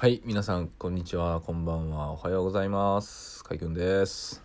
[0.00, 3.44] はい、皆さん、こんにちは、こんばんは、おはようございます。
[3.44, 4.42] かいくんです。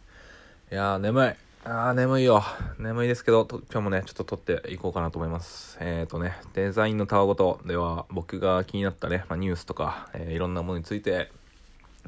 [0.69, 1.33] いやー、眠い。
[1.63, 2.43] あー、眠いよ。
[2.77, 5.77] 眠いですけど、今日もね、ちょっと撮っていこうかなと思います。
[5.79, 11.31] えーとね、デザインのたわごとでは、僕が気になったね、まあ、ニュースとか、えーいろんなものについて、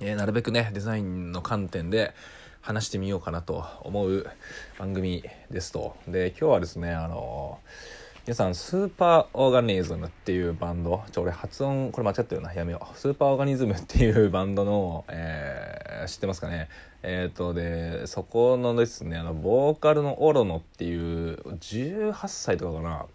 [0.02, 2.14] えーなるべくね、デザインの観点で
[2.59, 4.29] 話してみようかなと思う
[4.77, 5.95] 番組ですと。
[6.05, 7.96] で、今日はですね、あのー
[8.28, 12.98] 皆さん、スーパーオーガニズムっていうバンド、ちょ、俺発音、これ間違ってるな、やめよう。
[12.98, 16.68] スーパーオーガニズムっていうバンドの、えー知ってますかね？
[17.04, 23.05] えっ、と、で、そこのですね、あの、ボーカルのオロノっていう、18歳とかかな、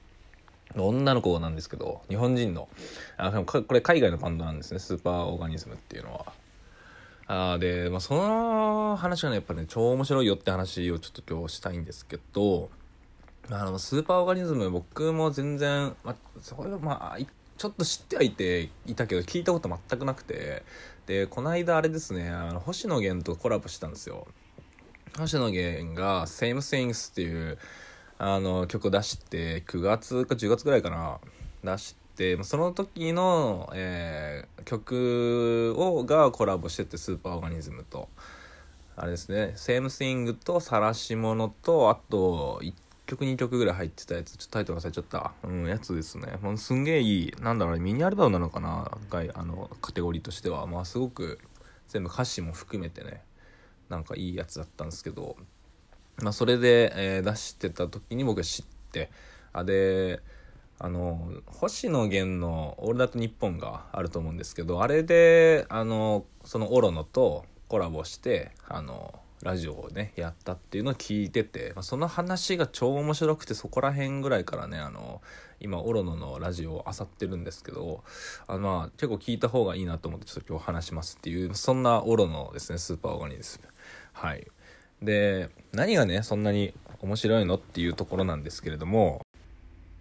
[0.83, 2.71] 女の子なんですけど、日本人の、
[3.19, 7.53] あでもこれ海外のバンドなんですね、スーパーオーガニズムっていうのは。
[7.53, 12.71] あで、まあ、その話がね、やっぱね、超面白いよって話をちょっと今日したいんですけど、
[13.51, 17.19] あの、スーパーオーガニズム、僕も全然、ま、それはまあ、
[17.57, 20.63] ちょっと知ってはいていたけど、聞いたこと全くなくて、
[21.07, 24.27] で、この間あれですね、あの星野源とコラボしたんですよ。
[25.19, 27.59] 星野源が Same Things っていう
[28.19, 31.19] あの曲出して9月か10月ぐらいかな
[31.63, 38.09] 出してその時の、えー曲をがコラボしててスーパーオーガニズムと
[38.95, 42.63] あれですね Same Thing と晒し者とあと
[43.07, 46.39] 曲2曲ぐらい入ってたやつちょっとタイトル忘れちゃった、うん、やつですね。
[46.41, 48.91] もうすんげえいいなんだろうねミニアルバムなのかな？
[49.11, 50.67] があのカテゴリーとしては。
[50.67, 51.39] まあすごく
[51.89, 53.23] 全部歌詞も含めてね
[53.89, 55.37] なんかいいやつだったんですけど、
[56.23, 59.11] まあ、それで、えー出してた時に僕は知って。
[59.53, 60.23] あで
[60.79, 75.21] あの星野源の「オールナイトニッポン」があると思うんですけどあれであのそのオロノとコラボしてあのラジオをねやったっていうのを聞いてて、まあ、その話が超面白くてそこら辺ぐらいからねあの
[75.61, 78.03] 今オロノのラジオを漁ってるんですけど
[78.47, 83.69] あのまあ結構聞いた方がいいなと思ってちょっと今日話しますっていうそんなオロノですねスーパーオーガニズム
[84.13, 84.47] はい。
[85.03, 89.21] で何がねそんなに面白いのっていうところなんですけれども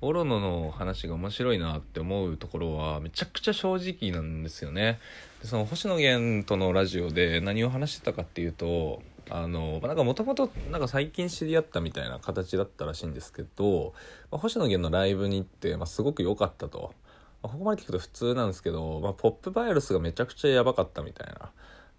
[0.01, 4.99] オロノの話が面白いなって思うところはめちゃくちゃ正直なんですよね。
[5.41, 9.03] でその星野源とのラジオで何を話してたかっていうと
[9.33, 13.93] あのなんかもともとなんか最近知り合ったみたいな形だったらしいんですけど、
[14.29, 16.93] まあ星野源のライブに行って、まあ、すごく良かったと、
[17.41, 21.51] まあここまで聞くと普通なんですけど、まあ、ポップバイルスがめちゃくちゃやばかったみたいな。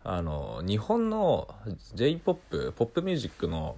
[0.05, 1.49] あの日本の
[1.95, 3.77] j p o p ポップミュージックの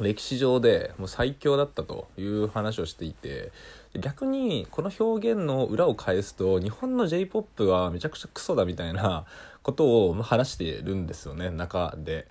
[0.00, 3.52] 歴史上でもう最強だったという話をしていて
[3.98, 9.26] 逆にこの表現の裏を返すと日本の j p o p はめちゃくちゃクソだみたいな
[9.62, 12.26] ことを話してるんですよね中で。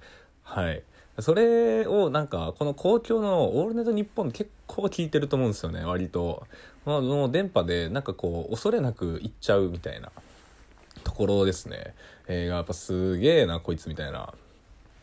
[0.50, 0.84] はい。
[1.20, 6.48] それをなんかこの公共の「オールナイトニッポン」結構聞いてると思うんですよね割と、
[6.86, 10.12] まあ、もう電波でなんかこう恐れなく言っちゃうみたいな
[11.04, 11.94] ところですね、
[12.28, 14.34] えーやっぱすげえなこいつみたいな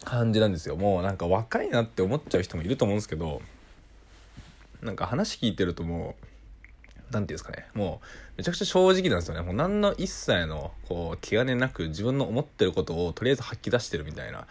[0.04, 0.76] 感じなんですよ。
[0.76, 3.42] もうなんか若いなって思っちゃう人もいると思うんですけど
[4.82, 6.14] なんか話聞いてるとも
[7.10, 7.66] うなんていうんですかね。
[7.74, 8.06] もう
[8.38, 9.42] めちゃくちゃ正直なんですよね。
[9.42, 14.46] もう何の一切のこう気兼ねなく自分の思ってることをとりあえず吐き出してるみたいな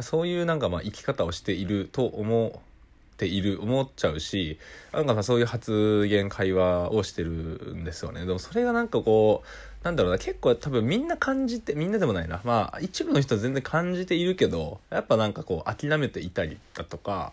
[0.00, 4.58] そういうなんかまあ生き方をしていると思っている思っちゃうし
[4.92, 7.30] なんかまあそういう発言会話をしてる
[7.76, 8.26] んですよね。
[8.26, 12.40] でもそれがなんかこうなんだろうな結構多分みんな感じてみんなでもないな。
[12.44, 17.32] まあ一部の人は全然感じているけどやっぱなんかこう諦めていたりだとか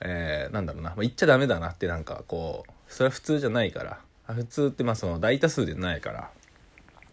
[0.00, 4.00] えーなんだろうな、まあ、言っちゃダメだなってなんかこうそれは普通じゃないから。
[4.34, 6.30] 普通ってまあその大多数でないから。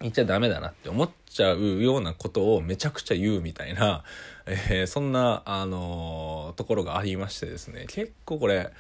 [0.04, 4.04] 言っちゃダメだなって思っちゃうようなことをめちゃくちゃ言うみたいな、
[4.46, 7.86] えーそんな、あのーところがありましてですね。
[7.88, 8.72] 結構これ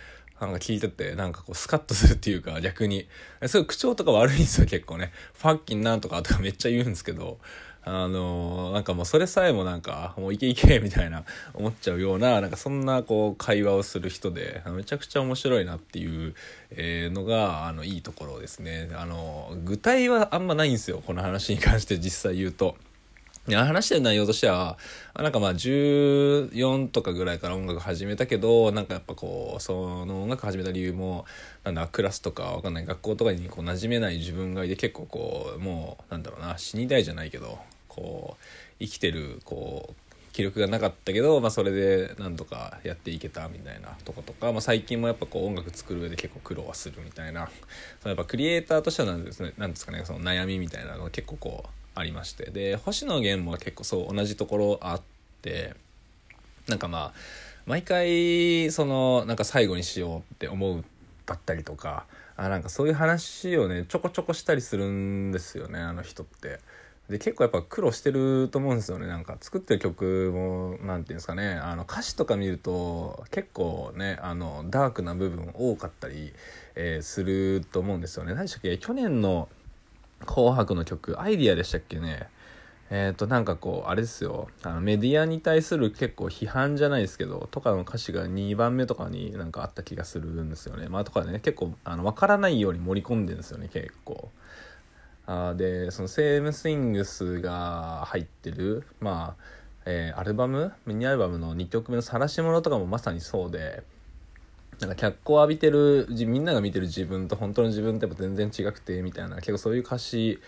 [0.41, 3.07] なんか聞いててなんかこうスカッとするっていうか 逆に。
[3.47, 5.13] すごい口調とか悪いんですよ結構ね。
[5.33, 7.39] ファッキンなんとかとかめっちゃ言うんですけど。
[7.85, 11.23] あのーなんかもうそれさえもなんかもういけいけみたいな
[11.53, 16.33] 思っちゃうようななんかそんなこう会話をする人でめちゃくちゃ面白いなっていう、
[16.75, 22.75] のがあのいいところですねあの具体はあんまないんですよこの話に関して実際言うと。
[23.51, 24.77] 話してる内容としては
[25.15, 31.25] なんかまあ14とかぐらいから音楽始めたけどなんかやっぱこうその音楽始めた理由も
[31.65, 37.59] なんだクラスとかわかんない学校とかにこう馴染めない自分がいて結構こうもうなんだろうな死にたいじゃないけど
[37.95, 38.43] こう
[38.79, 40.03] 生きてるこう
[40.33, 47.49] 気力がなかったけど、まあ、それでなんとかやっていけたみたいなとことか、まあ、最近もやっぱこう音楽作る上で結構苦労はするみたいな
[48.01, 55.01] そのやっぱクリエイターとしてはなんです,、ね、なんですかねその悩みみたいなのが結構こうありましてで星野源も結構そう同じところあっ
[55.43, 55.75] て
[56.67, 57.13] なんかまあ
[57.67, 60.83] 毎回そのなんか最後にしようって思う
[61.27, 62.05] だったりとか
[62.35, 66.59] あなんかそういう話をねちょこちょこしたりするんですよねあの人って。
[67.09, 69.07] で結構やっぱ苦労してると思うんですよね。
[69.07, 71.55] なんか作ってる曲も何て言うんですかね。
[71.55, 76.33] あの歌詞とか見ると結構ねあのダークな部分多かったり、
[76.75, 78.33] えー、すると思うんですよね。
[78.33, 78.77] 何でしたっけ？
[78.77, 79.49] 去年の
[80.25, 82.29] 「紅白」の曲「アイディア」でしたっけね。
[82.89, 84.47] えっ、ー、となんかこうあれですよ。
[84.61, 90.87] あのメディアに対する結構批判じゃないですけどとかの歌詞が2番目とかになんかあった気がするんですよね。
[90.87, 94.31] まあとかね結構あの分からないように盛り込んでるんですよね結構。
[95.25, 99.43] あでそのセームスイングスが入ってるまあ、
[99.85, 100.73] えー、アルバム？
[100.85, 103.83] ミニアルバムの2曲目の「晒し者」とかもまさにそうで
[104.79, 110.41] なんか脚光を浴びてるみんなが見てる自分と本当の自分ってやっぱ全然違くてみたいな結構そういう歌詞、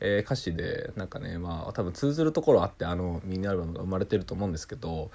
[0.00, 5.10] えー、歌詞でなんかねまあ多分通ずるところあってあのミニアルバムが生まれてると思うんですけど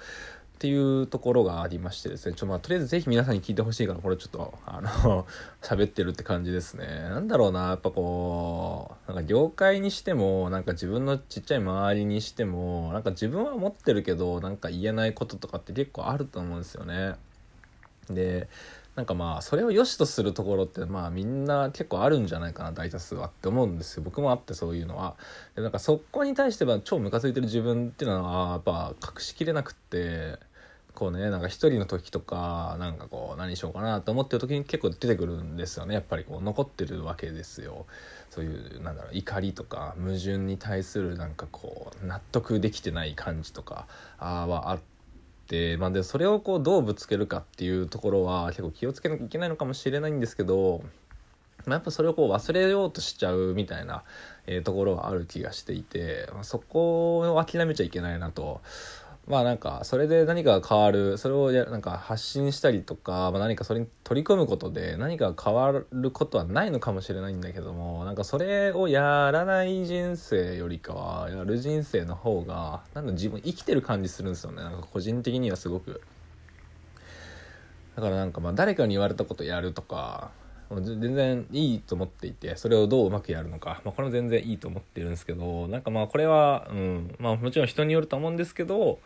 [0.58, 5.24] っていうところがありましてですねちょまあとりあえずぜひ皆さんに聞いてほしいからこれちょっとあの
[5.62, 6.84] 喋ってるって感じですね。
[6.84, 17.14] なんだろうなやっぱこうなんか業界にしてもなんか自分のちっちゃい周りにしてもなんか自分は持ってるけどなんか言えないこととかって結構あると思うんですよね。
[18.10, 18.48] で
[18.98, 24.02] なんかまあそれを良しとするところってまあみんな結構あるんじゃないかな大多数はって思うんですよ。
[24.02, 25.14] 僕もあってそういうのは。
[25.54, 30.40] でなんかそこに対しては超ムカついてる自分っていうのはやっぱ隠しきれなくって
[30.98, 35.94] こうねなんか一人の時とかなんかこう何しようかなと思ってる時に結構出てくるんですよね。
[35.94, 37.86] やっぱりこう残ってるわけですよ。
[38.30, 43.86] そういうなんだろう怒りとか矛盾に対するなんかこう納得できてない感じとか
[44.18, 44.80] あはあっ
[45.46, 50.82] てまあでそれをこうどうぶつけるかっていうところは結構気をつけなきゃいけないのかもしれないんですけど
[51.66, 54.04] まあ、やっぱそれをこう忘れようとしちゃうみたいな、
[54.46, 58.60] え、ところはある気がしていて、ま、そこを諦めちゃいけないなと
[59.28, 76.00] まあなんかそれで何かが変わるそれをやなんか発信したりとか、まあ、何かそれに取り組むことで何か変わることはないのかもしれないんだけどもなんかそれをやらない人生よりかはやる人生の方がなんか自分生きてる感じするんですよねなんか個人的にはすごく。
[77.96, 80.30] だからなんかまあ誰かに言われたことやるとか
[80.76, 87.14] 全然いいと思っていてそれをどううまくやるのか、まあ、これも全然いいと思ってるんですけどなんかまあこれは、うん。
[87.18, 88.98] まあ、もちろん人によると思うんですけど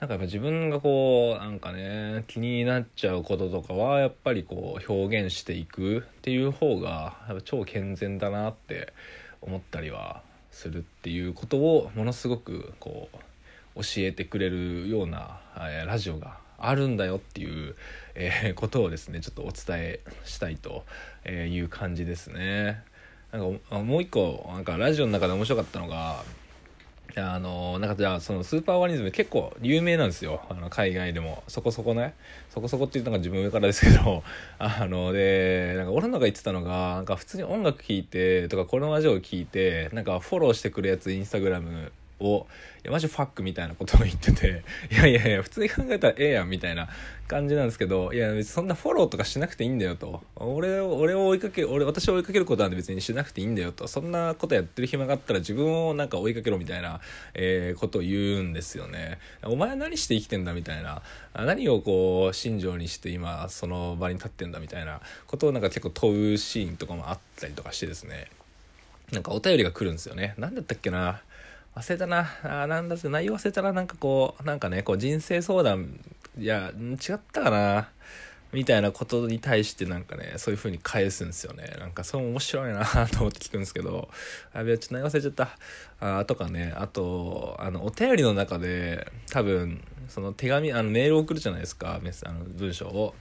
[0.00, 8.92] なんかやっぱ自分がこうなんかね気になっちゃうこととかはやっぱりこう表現していくっていう方がやっぱ超健全だなって
[9.40, 13.08] 思ったりはするっていうことをものすごくこ
[13.76, 17.74] う教えてくれるようなえラジオがあるんだよっていう、
[18.14, 20.84] えー、ことをですねちょっとお伝えしたいと
[21.28, 22.82] いう感じですね。
[23.32, 26.22] なんかもう一個なんかラジオの中で面白かったのが
[27.16, 30.42] あのなんかじゃあそのスーパーワニズム結構有名なんですよ。
[30.48, 31.42] あの海外でも。
[31.46, 32.14] そこそこね。
[32.48, 34.22] そこそこっていうのが自分上からですけど
[34.58, 41.92] あのでなんか俺のが言ってたのがなんか普通に音楽聴いてとかこのラジオを聴いてなんかフォローしてくるやつインスタグラム
[42.22, 42.46] を
[42.84, 46.88] いやマジファックみたいなことを言ってていやいやいや普通に考えたらええやんみたいな
[47.28, 50.20] 感じなんですけどいや別にそんなフォローとかしなくていいんだよと。
[50.36, 53.86] 俺を俺を追いかけ俺私を追いかけることなんて別にしなくていいんだよと。
[53.86, 57.00] そんなことやってる暇があったら自分をなんか追いかけろみたいな、
[57.34, 59.18] えー、ことを言うんですよね。
[59.44, 61.02] お前は何して生きてんだみたいな。
[61.34, 68.28] 何をこう信条にして今その場に立ってんだみたいなことをなんか結構問うシーンとかもあったりとかしてですね。
[69.12, 70.34] なんかお便りが来るんですよね。
[70.38, 71.22] 何だったっけな。
[71.74, 72.28] 忘れたな。
[72.42, 75.98] あなんだっけ、内容忘れたらなんかこう、なんかね、こう人生相談、
[76.38, 77.88] いや、違ったかな？
[78.52, 81.74] みたいなことに対してなんかね、そういう風に返すんですよね。
[81.78, 84.10] なんかそう面白いなと思って聞くんですけど、
[84.52, 86.18] あ、べ、ちょっと内容忘れちゃった。
[86.18, 93.14] あ、とかね、あと、あの、お便りの中で、多分、その手紙、あの、メール送るじゃないですか、メス、あの、文章を。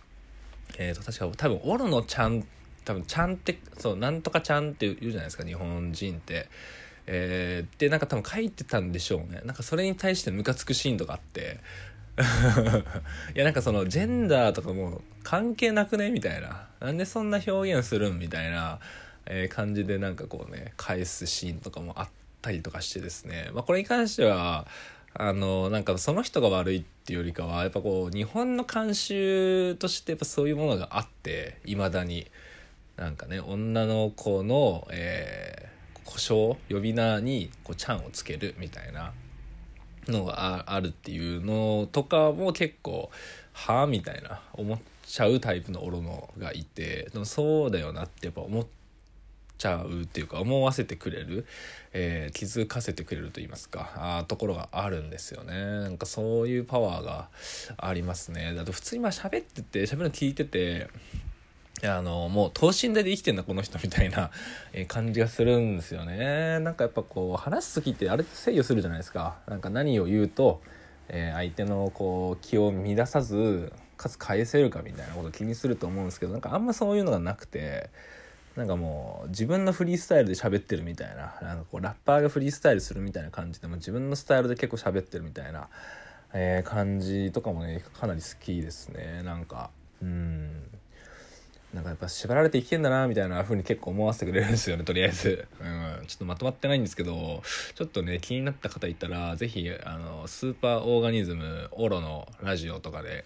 [0.77, 2.46] えっ、ー、と、確か多分、オロのちゃん、
[2.84, 6.50] 多分、ちゃんって、そう、なんとかちゃんって言うじゃないですか、日本人って。
[7.08, 9.41] えー、でなんか多分書いてたんでしょうね。
[9.46, 11.60] なんかそれに対してムカつくシーンとかあって。
[13.36, 16.67] いやなんかそのジェンダーとかも関係なくねみたいな。
[16.79, 18.79] なんでそんな表現するんみたいな、
[19.25, 22.10] えー、感じでなんかこうね返すシーンとかもあっ
[22.41, 24.67] たりとかしてですね、まあ、これに関しては
[25.13, 32.29] あのなんかその人が悪いっていうよりかはやっぱこう日本の慣習としてやっぱそういうものがあっていまだに。
[32.98, 35.70] なんかね女の子の、えー
[36.12, 39.13] 故障呼び名にこうちゃんをつけるみたいな
[40.08, 43.10] のがあるっていうのとかも結構
[43.53, 48.65] はあみたいな思っちゃうタイプのオロノがいてでもそうだよなってやっぱ思っ
[49.58, 51.46] ちゃうっていうか思わせてくれる、
[51.94, 55.53] えー、気づかせてくれると言いますかあところがあるんですよね。
[55.53, 57.30] なんかそういうパワーが
[57.77, 58.53] ありますね。
[58.56, 60.89] だと普通に喋ってて喋るの聞いてて
[61.83, 64.29] あのもう等身大で生きてんだこの人みたいな
[64.88, 66.59] 感じがするんですよね。
[66.59, 69.39] なんかやっぱこう話す時ってあれって制御するじゃないですか。
[69.47, 70.61] なんか何を言うと、
[71.09, 77.89] えー、相手のこう気を乱さずかつ返せるかみたいなこと気にすると思うんですけどなんかあんまそういうのがなくて
[78.55, 85.69] なんかもう自分のフリースタイルで喋ってるみたいななんかこうラッパーがフリースタイルするみたいな感じでも自分のスタイルで結構喋ってるみたいな、
[86.33, 89.21] えー、感じとかもねかなり好きですね。
[89.23, 89.69] なんか
[90.01, 90.63] うん。
[91.73, 97.41] なんかやっぱ縛られて生きてんだなみたいな風に結構思わせてくれるんですよねとりあえず、うん、ちょっとまとまってないんですけど
[97.75, 103.23] ちょっとね気になった方いたら是非あのスーパーオーガニズムオロのラジオとかで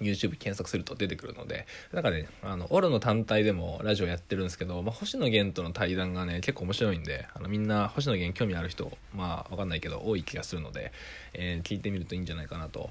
[0.00, 10.92] YouTube 検索すると出てくるのでなんかねあのオロの単体でもラジオやってるんですけど、まあ、星野源との対談がね結構面白いんであのみんな星野源興味ある人まあ分かんないけど多い気がするので、
[11.34, 12.90] えー、聞いてみるといいんじゃないかなと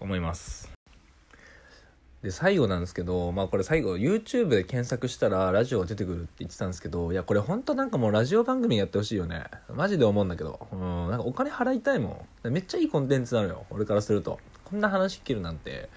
[0.00, 0.81] 思います
[2.22, 9.44] で最後なんですけどまあこれ最後 YouTube で検索したらラジオが出てくるって言ってたんですけどいやこれ本当なんかもうラジオ番組やってほしいよね。
[9.74, 10.68] マジで思うんだけど。
[10.72, 12.50] うんなんかお金払いたいもん。
[12.50, 13.66] めっちゃいいコンテンツなのよ。
[13.70, 14.38] 俺からすると。
[14.64, 15.88] こんな話聞けるなんて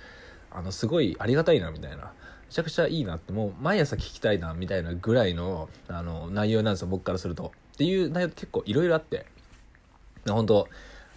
[0.49, 2.11] あのすごいありがたいなみたいな。
[2.47, 3.31] めちゃくちゃいいなって。
[3.31, 6.87] もう毎朝聞きたいなみたいなぐらいのあの内容なんですよ。
[6.87, 7.51] 僕からすると。
[7.73, 9.27] っていう内容結構いろいろあって。
[10.27, 10.67] 本当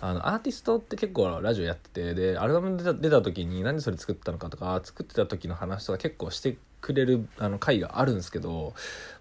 [0.00, 8.74] あのアーティストって結構ラジオやっててでアルバム出た出た時に何でそれ作ったのかとか作ってた時の話とか結構してくれるあの回があるんですけど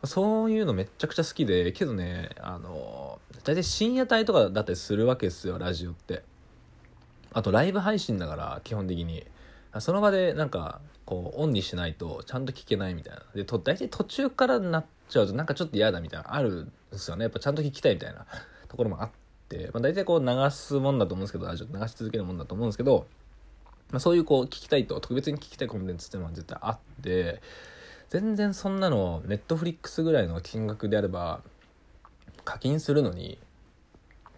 [0.03, 6.23] そういうのめっちゃくちゃ好きでけどねあの大体深夜帯とかだったりするわけですよラジオって。
[7.33, 9.25] あとライブ配信だから基本的に。
[9.79, 13.21] その場でなんかこうオンにしないとちゃんと聞けないみたいな。
[13.35, 17.23] でと大体途中からなっちゃうとなんかちょっと嫌だみたいなあるんですよね。
[17.23, 18.25] やっぱちゃんと聞きたいみたいな
[18.69, 19.15] ところもあって、
[19.71, 23.07] まあ、大体こう流すもんだと思うんですけどラジオ流し続けるもんだと思うんですけど、
[23.91, 27.41] まあ、そういうこう聞きたいと特別に聞きたいコンテンツっていうのは絶対あって
[28.09, 31.41] 全然そんなのネットフリックスぐらいの金額であれば
[32.43, 33.37] 課金するのに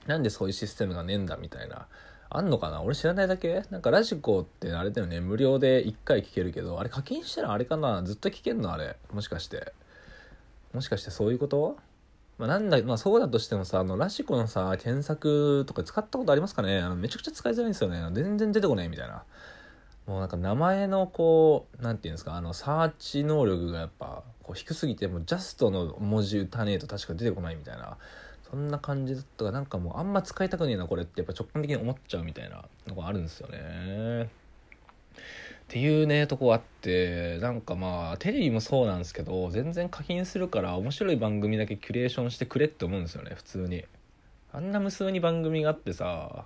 [0.05, 1.87] なんでそういうシステムがねえんだみたいな
[2.31, 2.83] あんのかな？
[2.83, 3.63] 俺知らないだけ？
[3.71, 5.19] なんかラジコってあれだよね。
[5.19, 8.03] 無料で1回聞けるけどあれ課金したらあれかな？
[8.03, 8.71] ずっと聞けんの？
[8.71, 8.97] あれ。
[9.11, 9.73] もしかして。
[10.71, 11.77] もしかしてそういうこと？
[12.39, 16.79] まあ、なんだまあそうだとしてもさあのラジコのさ検索とか使ったことありますかね？
[16.79, 18.01] あのめちゃくちゃ使いづらいんですよね。
[18.13, 19.23] 全然出てこないみたいな。
[20.07, 22.35] もうなんか名前のこう何て言うんですか？
[22.35, 27.97] あのサーチ能力がやっぱこう低すぎてもうジャストの文字打たねえと確か出てこないみたいな。
[28.49, 34.27] そんな感じだったかなんかもうあんま使いたくねえなこれってやっぱ直感的に思っちゃうみたいなのがあるんですよね。
[35.69, 43.85] っていうねとこあってなんかまあテレビもそうなんですけど全然課金するから面白い番組だけキュレーションしてくれって思うんですよね普通に。
[44.51, 46.45] あんな無数に番組があってさ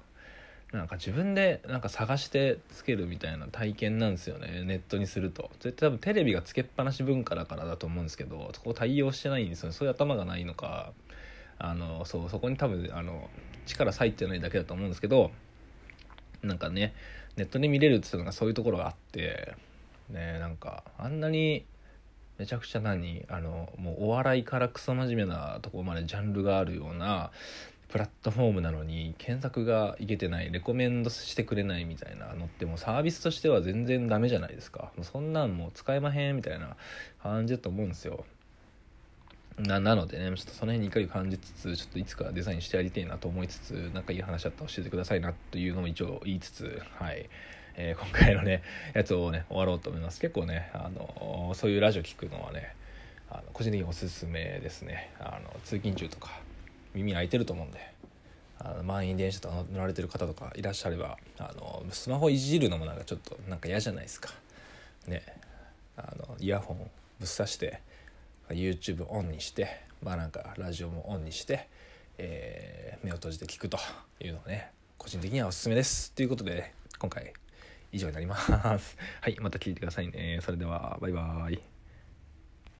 [0.74, 10.92] なんか自分でなんか探してつけるみたいな体験なんですよねネットにすると絶対多分テレビがつけっぱなし文化だからだと思うんですけどそこ対応してないんですよねそういう頭がないのか
[11.60, 13.30] あのそうそこに多分あの
[13.68, 15.32] 力割いてないだけだと思うんですけど
[16.42, 16.94] なんかね
[17.36, 19.56] ネットで見れるっていうのがそういうところがあって
[20.10, 21.66] ねなんかあんなに
[22.38, 27.32] めちゃくちゃ何あのもうお笑いからクソ真面目なとこまでジャンルがあるような
[27.90, 34.92] プラットフォームなのに検索がいけてないレコメンドしてくれないみたいなのってもうサービスとしては全然ダメじゃないですか。
[34.96, 36.76] もうそんなんもう使えまへんみたいな
[37.22, 38.26] 感じだと思うんですよ。
[39.58, 47.30] ななのでねちょっとその辺に怒りを感じつつちょっといつかデザインしてやりたいなと思いつつ何かいい話あったら教えてくださいなというのも一応言いつつはい、
[47.76, 50.20] えー、今回のねやつをね終わろうと思います。
[50.20, 52.76] 結構ねあのそういうラジオ聞くのはね
[53.30, 55.12] あの個人的におすすめですね。
[55.20, 56.32] あの通勤中とか
[56.96, 57.80] 耳開いてると思うんで
[58.60, 64.32] あの満員電車とか乗られてる方とかいらっしゃればあのスマホいじるのもなんかちょっとなんか嫌じゃないですか。
[65.08, 65.22] ね。
[65.96, 66.78] あのイヤホン
[67.20, 67.80] ぶっ刺して
[68.50, 71.70] YouTube オンにしてまあなんかラジオもオンにして、
[72.18, 73.78] えー、目を閉じて聞くと
[74.20, 76.14] いうのをね個人的にはおすすめです。
[76.14, 77.34] ということで、今回
[77.92, 78.52] 以上になります。
[78.52, 78.80] は
[79.28, 80.40] いまた聞いてくださいね。
[80.42, 81.73] それではバイバーイ。